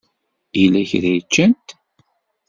[0.59, 1.67] Yella kra i ččant?